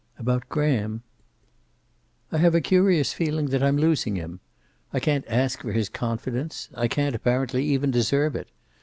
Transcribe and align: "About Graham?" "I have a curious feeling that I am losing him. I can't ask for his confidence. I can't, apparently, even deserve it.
"About 0.17 0.49
Graham?" 0.49 1.03
"I 2.31 2.39
have 2.39 2.55
a 2.55 2.59
curious 2.59 3.13
feeling 3.13 3.49
that 3.49 3.61
I 3.61 3.67
am 3.67 3.77
losing 3.77 4.15
him. 4.15 4.39
I 4.91 4.99
can't 4.99 5.25
ask 5.27 5.61
for 5.61 5.73
his 5.73 5.89
confidence. 5.89 6.69
I 6.73 6.87
can't, 6.87 7.13
apparently, 7.13 7.63
even 7.65 7.91
deserve 7.91 8.35
it. 8.35 8.47